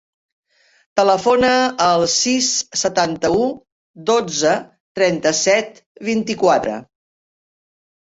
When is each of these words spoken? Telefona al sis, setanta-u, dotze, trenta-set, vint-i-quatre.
Telefona 0.99 1.51
al 1.89 2.05
sis, 2.13 2.49
setanta-u, 2.85 3.45
dotze, 4.11 4.57
trenta-set, 5.03 5.83
vint-i-quatre. 6.13 6.85